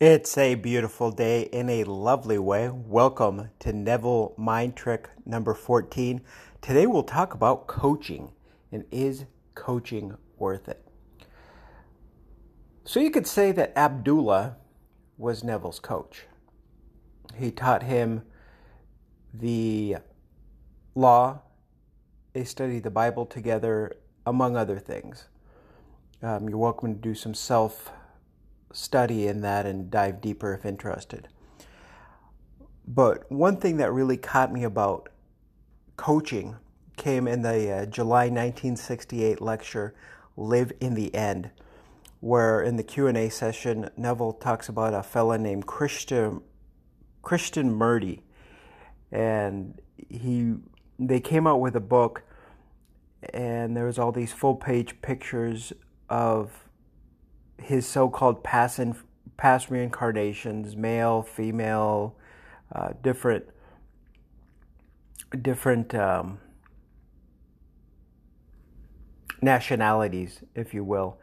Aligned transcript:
It's 0.00 0.36
a 0.36 0.56
beautiful 0.56 1.12
day 1.12 1.42
in 1.42 1.70
a 1.70 1.84
lovely 1.84 2.36
way. 2.36 2.68
Welcome 2.68 3.50
to 3.60 3.72
Neville 3.72 4.34
Mind 4.36 4.74
Trick 4.74 5.08
number 5.24 5.54
14. 5.54 6.20
Today 6.60 6.84
we'll 6.88 7.04
talk 7.04 7.32
about 7.32 7.68
coaching 7.68 8.32
and 8.72 8.84
is 8.90 9.26
coaching 9.54 10.16
worth 10.36 10.68
it? 10.68 10.84
So 12.82 12.98
you 12.98 13.12
could 13.12 13.28
say 13.28 13.52
that 13.52 13.72
Abdullah 13.76 14.56
was 15.16 15.44
Neville's 15.44 15.78
coach. 15.78 16.24
He 17.36 17.52
taught 17.52 17.84
him 17.84 18.24
the 19.32 19.98
law, 20.96 21.42
they 22.32 22.42
studied 22.42 22.82
the 22.82 22.90
Bible 22.90 23.26
together, 23.26 23.92
among 24.26 24.56
other 24.56 24.80
things. 24.80 25.28
Um, 26.20 26.48
you're 26.48 26.58
welcome 26.58 26.94
to 26.94 27.00
do 27.00 27.14
some 27.14 27.32
self 27.32 27.92
study 28.74 29.26
in 29.26 29.40
that 29.40 29.66
and 29.66 29.90
dive 29.90 30.20
deeper 30.20 30.52
if 30.52 30.66
interested. 30.66 31.28
But 32.86 33.30
one 33.30 33.56
thing 33.56 33.78
that 33.78 33.92
really 33.92 34.16
caught 34.16 34.52
me 34.52 34.64
about 34.64 35.08
coaching 35.96 36.56
came 36.96 37.26
in 37.26 37.42
the 37.42 37.70
uh, 37.70 37.86
July 37.86 38.24
1968 38.24 39.40
lecture 39.40 39.94
Live 40.36 40.72
in 40.80 40.94
the 40.94 41.14
End 41.14 41.50
where 42.24 42.62
in 42.62 42.76
the 42.76 42.82
Q&A 42.82 43.28
session 43.28 43.90
Neville 43.98 44.32
talks 44.32 44.70
about 44.70 44.94
a 44.94 45.02
fella 45.02 45.36
named 45.36 45.66
Christian 45.66 46.40
Krishnamurti 47.22 48.22
and 49.12 49.78
he 50.08 50.54
they 50.98 51.20
came 51.20 51.46
out 51.46 51.60
with 51.60 51.76
a 51.76 51.80
book 51.80 52.22
and 53.34 53.76
there 53.76 53.84
was 53.84 53.98
all 53.98 54.10
these 54.10 54.32
full 54.32 54.54
page 54.54 55.00
pictures 55.02 55.74
of 56.08 56.68
his 57.64 57.86
so-called 57.86 58.44
past 58.44 58.80
past 59.36 59.70
reincarnations, 59.70 60.76
male, 60.76 61.22
female, 61.22 62.14
uh, 62.72 62.90
different 63.02 63.46
different 65.40 65.94
um, 65.94 66.38
nationalities, 69.42 70.40
if 70.54 70.74
you 70.74 70.84
will, 70.84 71.18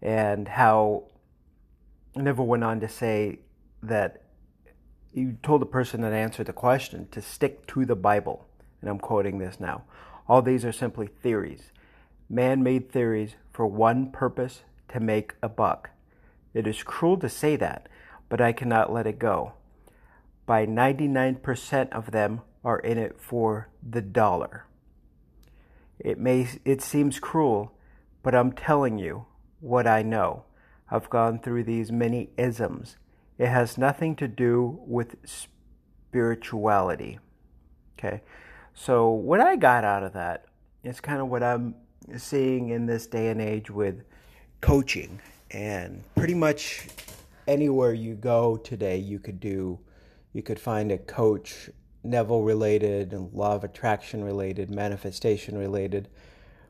and 0.00 0.48
how 0.48 1.04
Neville 2.16 2.46
went 2.46 2.64
on 2.64 2.80
to 2.80 2.88
say 2.88 3.40
that 3.82 4.22
you 5.12 5.36
told 5.42 5.60
the 5.60 5.66
person 5.66 6.00
that 6.02 6.12
answered 6.12 6.46
the 6.46 6.52
question 6.52 7.08
to 7.10 7.20
stick 7.20 7.66
to 7.66 7.84
the 7.84 7.96
Bible, 7.96 8.46
and 8.80 8.88
I'm 8.88 8.98
quoting 8.98 9.38
this 9.38 9.58
now. 9.58 9.82
All 10.28 10.40
these 10.40 10.64
are 10.64 10.72
simply 10.72 11.08
theories, 11.08 11.72
man 12.28 12.62
made 12.62 12.90
theories 12.92 13.34
for 13.52 13.66
one 13.66 14.12
purpose 14.12 14.62
to 14.90 15.00
make 15.00 15.34
a 15.42 15.48
buck. 15.48 15.90
It 16.54 16.66
is 16.66 16.82
cruel 16.82 17.16
to 17.18 17.28
say 17.28 17.56
that, 17.56 17.88
but 18.28 18.40
I 18.40 18.52
cannot 18.52 18.92
let 18.92 19.06
it 19.06 19.18
go. 19.18 19.52
By 20.46 20.66
99% 20.66 21.92
of 21.92 22.10
them 22.10 22.42
are 22.64 22.78
in 22.78 22.98
it 22.98 23.20
for 23.20 23.68
the 23.88 24.02
dollar. 24.02 24.66
It 25.98 26.18
may 26.18 26.48
it 26.64 26.80
seems 26.80 27.20
cruel, 27.20 27.72
but 28.22 28.34
I'm 28.34 28.52
telling 28.52 28.98
you 28.98 29.26
what 29.60 29.86
I 29.86 30.02
know. 30.02 30.44
I've 30.90 31.10
gone 31.10 31.38
through 31.38 31.64
these 31.64 31.92
many 31.92 32.30
isms. 32.36 32.96
It 33.38 33.48
has 33.48 33.78
nothing 33.78 34.16
to 34.16 34.26
do 34.26 34.80
with 34.86 35.16
spirituality. 35.24 37.18
Okay? 37.98 38.22
So 38.74 39.10
what 39.10 39.40
I 39.40 39.56
got 39.56 39.84
out 39.84 40.02
of 40.02 40.14
that 40.14 40.46
is 40.82 41.00
kind 41.00 41.20
of 41.20 41.28
what 41.28 41.42
I'm 41.42 41.74
seeing 42.16 42.70
in 42.70 42.86
this 42.86 43.06
day 43.06 43.28
and 43.28 43.40
age 43.40 43.70
with 43.70 44.02
coaching 44.60 45.20
and 45.50 46.02
pretty 46.14 46.34
much 46.34 46.86
anywhere 47.48 47.92
you 47.92 48.14
go 48.14 48.56
today 48.56 48.96
you 48.96 49.18
could 49.18 49.40
do 49.40 49.78
you 50.32 50.42
could 50.42 50.60
find 50.60 50.92
a 50.92 50.98
coach 50.98 51.70
neville 52.02 52.42
related 52.42 53.12
law 53.32 53.54
of 53.54 53.64
attraction 53.64 54.24
related 54.24 54.70
manifestation 54.70 55.56
related. 55.58 56.08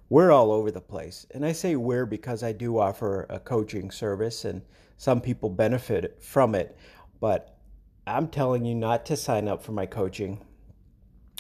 We're 0.08 0.32
all 0.32 0.50
over 0.50 0.70
the 0.70 0.80
place. 0.80 1.26
And 1.32 1.44
i 1.44 1.52
say 1.52 1.76
we're 1.76 2.06
because 2.06 2.42
i 2.42 2.52
do 2.52 2.78
offer 2.78 3.26
a 3.30 3.38
coaching 3.38 3.90
service 3.90 4.44
and 4.44 4.62
some 4.96 5.20
people 5.20 5.48
benefit 5.48 6.22
from 6.22 6.54
it. 6.54 6.76
But 7.20 7.56
i'm 8.06 8.28
telling 8.28 8.64
you 8.64 8.74
not 8.74 9.06
to 9.06 9.16
sign 9.16 9.46
up 9.46 9.62
for 9.62 9.72
my 9.72 9.86
coaching 9.86 10.44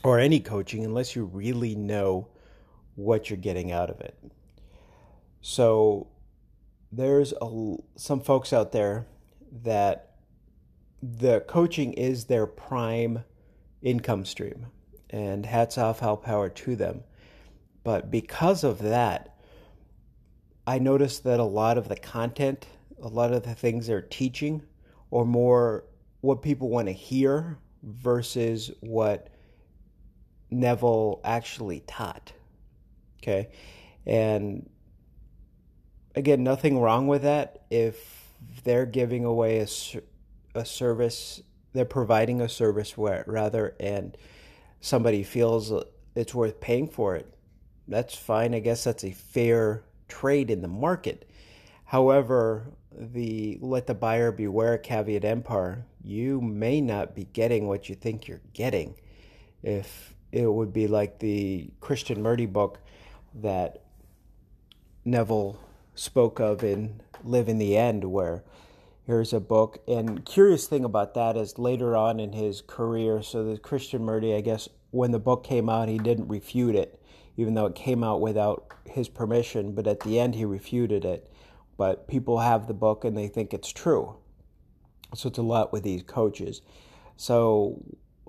or 0.04 0.18
any 0.18 0.40
coaching 0.40 0.84
unless 0.84 1.16
you 1.16 1.24
really 1.24 1.74
know 1.74 2.28
what 2.94 3.28
you're 3.28 3.36
getting 3.36 3.72
out 3.72 3.90
of 3.90 4.00
it. 4.00 4.16
So 5.40 6.06
there's 6.92 7.32
a, 7.40 7.76
some 7.96 8.20
folks 8.20 8.52
out 8.52 8.72
there 8.72 9.06
that 9.62 10.16
the 11.02 11.40
coaching 11.40 11.92
is 11.94 12.24
their 12.24 12.46
prime 12.46 13.24
income 13.82 14.24
stream 14.24 14.66
and 15.08 15.46
hats 15.46 15.78
off 15.78 16.00
how 16.00 16.16
power 16.16 16.48
to 16.48 16.76
them. 16.76 17.02
But 17.82 18.10
because 18.10 18.64
of 18.64 18.80
that 18.80 19.36
i 20.66 20.78
noticed 20.78 21.24
that 21.24 21.40
a 21.40 21.44
lot 21.44 21.78
of 21.78 21.88
the 21.88 21.96
content 21.96 22.66
a 23.02 23.08
lot 23.08 23.32
of 23.32 23.42
the 23.42 23.54
things 23.54 23.86
they're 23.86 24.02
teaching 24.02 24.62
or 25.10 25.24
more 25.24 25.84
what 26.20 26.42
people 26.42 26.68
want 26.68 26.86
to 26.86 26.92
hear 26.92 27.56
versus 27.82 28.70
what 28.80 29.28
neville 30.50 31.22
actually 31.24 31.80
taught 31.86 32.32
okay? 33.22 33.48
And 34.06 34.68
again, 36.14 36.42
nothing 36.42 36.78
wrong 36.78 37.06
with 37.06 37.22
that. 37.22 37.62
If 37.70 38.32
they're 38.64 38.86
giving 38.86 39.24
away 39.24 39.60
a, 39.60 39.68
a 40.54 40.64
service, 40.64 41.42
they're 41.72 41.84
providing 41.84 42.40
a 42.40 42.48
service 42.48 42.96
where, 42.96 43.24
rather, 43.26 43.74
and 43.78 44.16
somebody 44.80 45.22
feels 45.22 45.72
it's 46.14 46.34
worth 46.34 46.60
paying 46.60 46.88
for 46.88 47.16
it, 47.16 47.32
that's 47.86 48.14
fine. 48.14 48.54
I 48.54 48.60
guess 48.60 48.84
that's 48.84 49.04
a 49.04 49.12
fair 49.12 49.84
trade 50.08 50.50
in 50.50 50.62
the 50.62 50.68
market. 50.68 51.28
However, 51.84 52.72
the 52.92 53.58
let 53.60 53.86
the 53.86 53.94
buyer 53.94 54.32
beware 54.32 54.78
caveat 54.78 55.24
emptor, 55.24 55.84
you 56.02 56.40
may 56.40 56.80
not 56.80 57.14
be 57.14 57.24
getting 57.24 57.66
what 57.66 57.88
you 57.88 57.94
think 57.94 58.26
you're 58.26 58.40
getting. 58.52 58.94
If 59.62 60.14
it 60.32 60.46
would 60.46 60.72
be 60.72 60.86
like 60.86 61.18
the 61.18 61.70
Krishnamurti 61.80 62.52
book 62.52 62.78
that 63.34 63.82
Neville 65.04 65.58
spoke 65.94 66.40
of 66.40 66.62
in 66.64 67.00
Live 67.24 67.48
in 67.48 67.58
the 67.58 67.76
End, 67.76 68.04
where 68.04 68.42
here's 69.06 69.32
a 69.32 69.40
book. 69.40 69.82
And 69.88 70.24
curious 70.24 70.66
thing 70.66 70.84
about 70.84 71.14
that 71.14 71.36
is 71.36 71.58
later 71.58 71.96
on 71.96 72.20
in 72.20 72.32
his 72.32 72.62
career, 72.62 73.22
so 73.22 73.44
the 73.44 73.58
Krishnamurti, 73.58 74.36
I 74.36 74.40
guess, 74.40 74.68
when 74.90 75.10
the 75.10 75.18
book 75.18 75.44
came 75.44 75.68
out, 75.68 75.88
he 75.88 75.98
didn't 75.98 76.28
refute 76.28 76.74
it, 76.74 77.02
even 77.36 77.54
though 77.54 77.66
it 77.66 77.74
came 77.74 78.02
out 78.02 78.20
without 78.20 78.72
his 78.84 79.08
permission. 79.08 79.72
But 79.72 79.86
at 79.86 80.00
the 80.00 80.18
end, 80.18 80.34
he 80.34 80.44
refuted 80.44 81.04
it. 81.04 81.30
But 81.76 82.08
people 82.08 82.40
have 82.40 82.66
the 82.66 82.74
book 82.74 83.04
and 83.04 83.16
they 83.16 83.28
think 83.28 83.54
it's 83.54 83.72
true. 83.72 84.16
So 85.14 85.28
it's 85.28 85.38
a 85.38 85.42
lot 85.42 85.72
with 85.72 85.82
these 85.82 86.02
coaches. 86.02 86.62
So 87.16 87.82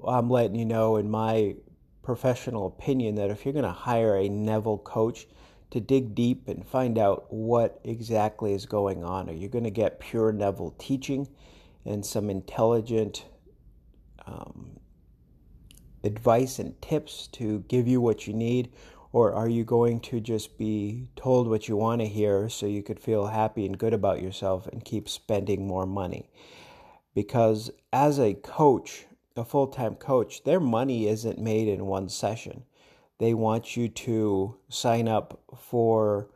I'm 0.06 0.30
letting 0.30 0.56
you 0.56 0.66
know, 0.66 0.96
in 0.96 1.10
my 1.10 1.56
professional 2.02 2.68
opinion, 2.68 3.16
that 3.16 3.30
if 3.30 3.46
you're 3.46 3.54
going 3.54 3.66
to 3.66 3.72
hire 3.72 4.16
a 4.16 4.30
Neville 4.30 4.80
coach, 4.80 5.28
to 5.72 5.80
dig 5.80 6.14
deep 6.14 6.48
and 6.48 6.68
find 6.68 6.98
out 6.98 7.34
what 7.34 7.80
exactly 7.84 8.54
is 8.54 8.66
going 8.66 9.04
on. 9.04 9.30
Are 9.30 9.34
you 9.34 9.48
going 9.48 9.64
to 9.64 9.72
get 9.72 10.00
pure 10.00 10.32
Neville 10.32 10.76
teaching 10.78 11.28
and 11.86 12.06
some 12.06 12.30
intelligent 12.30 13.26
um, 14.26 14.80
advice 16.04 16.60
and 16.60 16.80
tips 16.82 17.28
to 17.28 17.64
give 17.68 17.88
you 17.88 18.02
what 18.02 18.28
you 18.28 18.34
need? 18.34 18.72
Or 19.14 19.34
are 19.34 19.50
you 19.50 19.64
going 19.64 20.00
to 20.02 20.20
just 20.20 20.58
be 20.58 21.10
told 21.16 21.48
what 21.48 21.68
you 21.68 21.76
want 21.76 22.02
to 22.02 22.08
hear 22.08 22.48
so 22.50 22.66
you 22.66 22.84
could 22.84 23.00
feel 23.00 23.28
happy 23.28 23.66
and 23.66 23.78
good 23.78 23.94
about 23.94 24.22
yourself 24.22 24.68
and 24.68 24.84
keep 24.84 25.08
spending 25.10 25.68
more 25.68 25.86
money? 25.86 26.30
Because 27.14 27.72
as 27.92 28.20
a 28.20 28.34
coach, 28.36 29.06
a 29.36 29.44
full 29.44 29.68
time 29.68 29.96
coach, 29.96 30.44
their 30.44 30.60
money 30.60 31.08
isn't 31.08 31.40
made 31.40 31.68
in 31.68 31.86
one 31.86 32.10
session 32.10 32.64
they 33.22 33.36
want 33.36 33.78
you 33.78 33.88
to 33.88 34.58
sign 34.68 35.08
up 35.08 35.40
for 35.56 36.28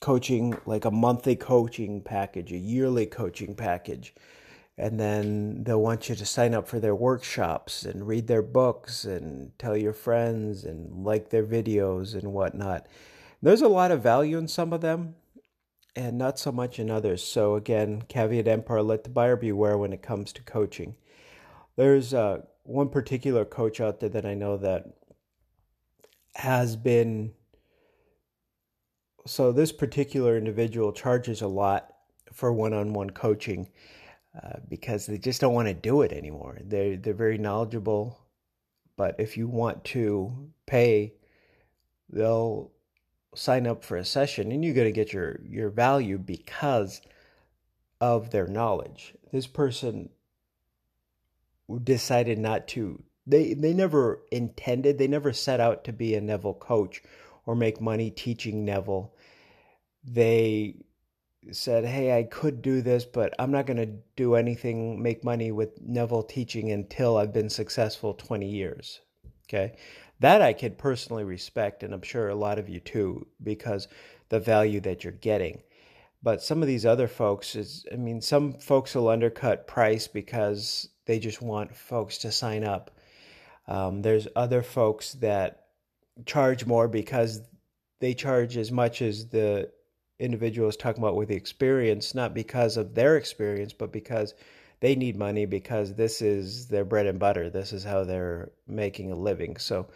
coaching, 0.00 0.56
like 0.64 0.86
a 0.86 0.90
monthly 0.90 1.36
coaching 1.36 2.00
package, 2.00 2.50
a 2.50 2.56
yearly 2.56 3.04
coaching 3.04 3.54
package. 3.54 4.14
And 4.78 4.98
then 4.98 5.64
they'll 5.64 5.82
want 5.82 6.08
you 6.08 6.14
to 6.14 6.24
sign 6.24 6.54
up 6.54 6.66
for 6.66 6.80
their 6.80 6.94
workshops 6.94 7.84
and 7.84 8.06
read 8.06 8.26
their 8.26 8.40
books 8.40 9.04
and 9.04 9.52
tell 9.58 9.76
your 9.76 9.92
friends 9.92 10.64
and 10.64 11.04
like 11.04 11.28
their 11.28 11.44
videos 11.44 12.14
and 12.14 12.32
whatnot. 12.32 12.86
There's 13.42 13.62
a 13.62 13.68
lot 13.68 13.90
of 13.90 14.02
value 14.02 14.38
in 14.38 14.48
some 14.48 14.72
of 14.72 14.80
them 14.80 15.14
and 15.94 16.16
not 16.16 16.38
so 16.38 16.50
much 16.50 16.78
in 16.78 16.90
others. 16.90 17.22
So, 17.22 17.54
again, 17.54 18.02
caveat 18.08 18.48
emptor, 18.48 18.80
let 18.80 19.04
the 19.04 19.10
buyer 19.10 19.36
beware 19.36 19.76
when 19.76 19.92
it 19.92 20.02
comes 20.02 20.32
to 20.32 20.42
coaching. 20.42 20.94
There's 21.76 22.14
uh, 22.14 22.42
one 22.66 22.88
particular 22.88 23.44
coach 23.44 23.80
out 23.80 24.00
there 24.00 24.08
that 24.10 24.26
I 24.26 24.34
know 24.34 24.56
that 24.56 24.86
has 26.34 26.76
been 26.76 27.32
so 29.26 29.52
this 29.52 29.72
particular 29.72 30.36
individual 30.36 30.92
charges 30.92 31.42
a 31.42 31.48
lot 31.48 31.92
for 32.32 32.52
one-on-one 32.52 33.10
coaching 33.10 33.68
uh, 34.40 34.58
because 34.68 35.06
they 35.06 35.18
just 35.18 35.40
don't 35.40 35.54
want 35.54 35.68
to 35.68 35.74
do 35.74 36.02
it 36.02 36.12
anymore. 36.12 36.58
They're 36.62 36.96
they're 36.96 37.14
very 37.14 37.38
knowledgeable, 37.38 38.20
but 38.96 39.16
if 39.18 39.36
you 39.36 39.48
want 39.48 39.84
to 39.86 40.50
pay, 40.66 41.14
they'll 42.10 42.70
sign 43.34 43.66
up 43.66 43.84
for 43.84 43.96
a 43.96 44.04
session, 44.04 44.52
and 44.52 44.64
you're 44.64 44.74
going 44.74 44.86
to 44.86 44.92
get 44.92 45.12
your 45.12 45.40
your 45.44 45.70
value 45.70 46.18
because 46.18 47.00
of 48.00 48.30
their 48.30 48.46
knowledge. 48.46 49.14
This 49.32 49.46
person 49.46 50.10
decided 51.82 52.38
not 52.38 52.68
to. 52.68 53.02
They 53.26 53.54
they 53.54 53.72
never 53.72 54.22
intended. 54.30 54.98
They 54.98 55.08
never 55.08 55.32
set 55.32 55.60
out 55.60 55.84
to 55.84 55.92
be 55.92 56.14
a 56.14 56.20
Neville 56.20 56.54
coach 56.54 57.02
or 57.44 57.54
make 57.54 57.80
money 57.80 58.10
teaching 58.10 58.64
Neville. 58.64 59.14
They 60.04 60.76
said, 61.52 61.84
Hey, 61.84 62.16
I 62.16 62.24
could 62.24 62.62
do 62.62 62.82
this, 62.82 63.04
but 63.04 63.34
I'm 63.38 63.50
not 63.50 63.66
going 63.66 63.76
to 63.76 63.98
do 64.16 64.34
anything, 64.34 65.02
make 65.02 65.24
money 65.24 65.52
with 65.52 65.80
Neville 65.80 66.22
teaching 66.22 66.72
until 66.72 67.16
I've 67.16 67.32
been 67.32 67.50
successful 67.50 68.14
20 68.14 68.48
years. 68.48 69.00
Okay. 69.48 69.76
That 70.20 70.42
I 70.42 70.52
could 70.52 70.78
personally 70.78 71.24
respect, 71.24 71.82
and 71.82 71.92
I'm 71.92 72.02
sure 72.02 72.28
a 72.28 72.34
lot 72.34 72.58
of 72.58 72.68
you 72.68 72.80
too, 72.80 73.26
because 73.42 73.86
the 74.28 74.40
value 74.40 74.80
that 74.80 75.04
you're 75.04 75.12
getting. 75.12 75.62
But 76.22 76.42
some 76.42 76.62
of 76.62 76.68
these 76.68 76.86
other 76.86 77.06
folks 77.06 77.54
is, 77.54 77.84
I 77.92 77.96
mean, 77.96 78.20
some 78.20 78.54
folks 78.54 78.94
will 78.94 79.08
undercut 79.08 79.66
price 79.66 80.08
because 80.08 80.88
they 81.06 81.18
just 81.18 81.40
want 81.40 81.74
folks 81.74 82.18
to 82.18 82.32
sign 82.32 82.64
up. 82.64 82.90
Um, 83.66 84.02
there's 84.02 84.28
other 84.36 84.62
folks 84.62 85.14
that 85.14 85.66
charge 86.24 86.66
more 86.66 86.88
because 86.88 87.40
they 88.00 88.14
charge 88.14 88.56
as 88.56 88.70
much 88.70 89.02
as 89.02 89.28
the 89.28 89.70
individual 90.18 90.68
is 90.68 90.76
talking 90.76 91.02
about 91.02 91.16
with 91.16 91.28
the 91.28 91.34
experience, 91.34 92.14
not 92.14 92.34
because 92.34 92.76
of 92.76 92.94
their 92.94 93.16
experience, 93.16 93.72
but 93.72 93.92
because 93.92 94.34
they 94.80 94.94
need 94.94 95.16
money 95.16 95.46
because 95.46 95.94
this 95.94 96.20
is 96.20 96.68
their 96.68 96.84
bread 96.84 97.06
and 97.06 97.18
butter. 97.18 97.50
This 97.50 97.72
is 97.72 97.84
how 97.84 98.04
they're 98.04 98.50
making 98.66 99.10
a 99.10 99.16
living. 99.16 99.56
So 99.56 99.88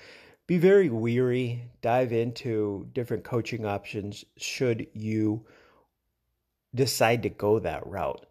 be 0.46 0.58
very 0.58 0.88
weary, 0.88 1.62
dive 1.82 2.12
into 2.12 2.88
different 2.92 3.24
coaching 3.24 3.66
options 3.66 4.24
should 4.36 4.86
you 4.94 5.44
decide 6.74 7.22
to 7.22 7.28
go 7.28 7.58
that 7.58 7.86
route 7.86 8.26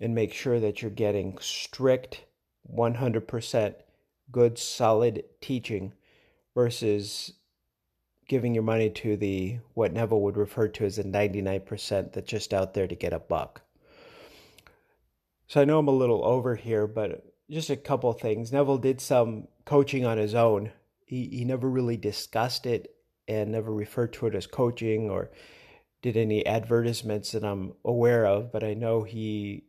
and 0.00 0.14
make 0.14 0.32
sure 0.32 0.60
that 0.60 0.80
you're 0.80 0.90
getting 0.90 1.38
strict 1.40 2.24
100% 2.72 3.74
good 4.30 4.58
solid 4.58 5.24
teaching 5.40 5.92
versus 6.54 7.32
giving 8.28 8.54
your 8.54 8.62
money 8.62 8.90
to 8.90 9.16
the 9.16 9.58
what 9.74 9.92
Neville 9.92 10.20
would 10.20 10.36
refer 10.36 10.68
to 10.68 10.84
as 10.84 10.96
the 10.96 11.04
99% 11.04 12.12
that's 12.12 12.30
just 12.30 12.52
out 12.52 12.74
there 12.74 12.86
to 12.86 12.94
get 12.94 13.12
a 13.12 13.18
buck. 13.18 13.62
So 15.46 15.62
I 15.62 15.64
know 15.64 15.78
I'm 15.78 15.88
a 15.88 15.92
little 15.92 16.24
over 16.24 16.56
here, 16.56 16.86
but 16.86 17.24
just 17.50 17.70
a 17.70 17.76
couple 17.76 18.12
things. 18.12 18.52
Neville 18.52 18.78
did 18.78 19.00
some 19.00 19.48
coaching 19.64 20.04
on 20.04 20.18
his 20.18 20.34
own. 20.34 20.72
He 21.06 21.26
he 21.28 21.44
never 21.44 21.70
really 21.70 21.96
discussed 21.96 22.66
it 22.66 22.94
and 23.26 23.52
never 23.52 23.72
referred 23.72 24.12
to 24.14 24.26
it 24.26 24.34
as 24.34 24.46
coaching 24.46 25.08
or 25.10 25.30
did 26.02 26.16
any 26.16 26.44
advertisements 26.46 27.32
that 27.32 27.44
I'm 27.44 27.72
aware 27.84 28.26
of, 28.26 28.52
but 28.52 28.62
I 28.62 28.74
know 28.74 29.02
he 29.02 29.64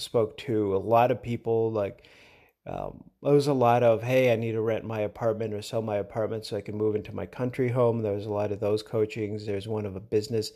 spoke 0.00 0.36
to 0.36 0.74
a 0.74 0.78
lot 0.78 1.10
of 1.10 1.22
people 1.22 1.70
like 1.72 2.08
um, 2.66 3.04
there 3.22 3.32
was 3.32 3.46
a 3.46 3.52
lot 3.52 3.82
of 3.82 4.02
hey 4.02 4.32
i 4.32 4.36
need 4.36 4.52
to 4.52 4.60
rent 4.60 4.84
my 4.84 5.00
apartment 5.00 5.54
or 5.54 5.62
sell 5.62 5.82
my 5.82 5.96
apartment 5.96 6.44
so 6.44 6.56
i 6.56 6.60
can 6.60 6.76
move 6.76 6.94
into 6.94 7.14
my 7.14 7.26
country 7.26 7.68
home. 7.68 8.02
There 8.02 8.12
was 8.12 8.26
a 8.26 8.30
lot 8.30 8.52
of 8.52 8.60
those 8.60 8.82
coachings. 8.82 9.46
There's 9.46 9.68
one 9.68 9.86
of 9.86 9.96
a 9.96 10.00
business 10.00 10.52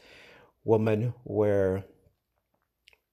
woman 0.64 1.14
where 1.24 1.84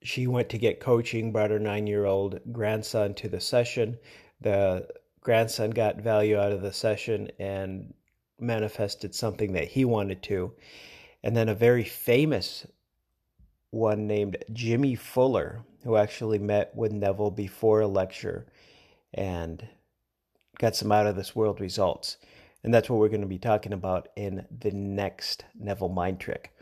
she 0.03 0.25
went 0.27 0.49
to 0.49 0.57
get 0.57 0.79
coaching 0.79 1.31
brought 1.31 1.51
her 1.51 1.59
nine 1.59 1.87
year 1.87 2.05
old 2.05 2.39
grandson 2.51 3.13
to 3.15 3.29
the 3.29 3.39
session. 3.39 3.97
The 4.39 4.87
grandson 5.19 5.69
got 5.71 6.01
value 6.01 6.39
out 6.39 6.51
of 6.51 6.61
the 6.61 6.73
session 6.73 7.29
and 7.39 7.93
manifested 8.39 9.13
something 9.13 9.53
that 9.53 9.67
he 9.67 9.85
wanted 9.85 10.23
to. 10.23 10.53
And 11.23 11.35
then 11.35 11.49
a 11.49 11.55
very 11.55 11.83
famous 11.83 12.65
one 13.71 14.06
named 14.06 14.38
jimmy 14.53 14.95
fuller 14.95 15.63
who 15.83 15.95
actually 15.95 16.38
met 16.38 16.75
with 16.75 16.91
neville 16.91 17.31
before 17.31 17.81
a 17.81 17.88
lecture 17.88 18.45
and 19.13 19.68
got 20.62 20.75
some 20.75 20.91
out 20.91 21.07
of 21.07 21.15
this 21.15 21.35
world 21.35 21.59
results. 21.59 22.18
And 22.63 22.73
that's 22.73 22.89
what 22.89 23.00
we're 23.00 23.09
going 23.09 23.21
to 23.21 23.27
be 23.27 23.39
talking 23.39 23.73
about 23.73 24.09
in 24.15 24.45
the 24.59 24.71
next 24.71 25.45
Neville 25.59 25.89
Mind 25.89 26.19
Trick. 26.19 26.56